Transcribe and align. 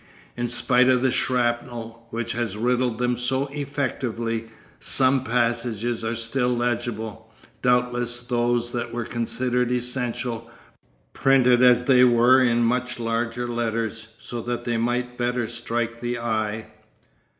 In 0.35 0.47
spite 0.47 0.89
of 0.89 1.03
the 1.03 1.11
shrapnel 1.11 2.07
which 2.09 2.31
has 2.31 2.57
riddled 2.57 2.97
them 2.97 3.15
so 3.17 3.45
effectively, 3.51 4.45
some 4.79 5.23
passages 5.23 6.03
are 6.03 6.15
still 6.15 6.57
legible, 6.57 7.31
doubtless 7.61 8.19
those 8.21 8.71
that 8.71 8.91
were 8.91 9.05
considered 9.05 9.71
essential, 9.71 10.49
printed 11.13 11.61
as 11.61 11.85
they 11.85 12.03
were 12.03 12.41
in 12.41 12.63
much 12.63 12.99
larger 12.99 13.47
letters 13.47 14.15
so 14.17 14.41
that 14.41 14.65
they 14.65 14.75
might 14.77 15.19
better 15.19 15.47
strike 15.47 16.01
the 16.01 16.17
eye. 16.17 16.65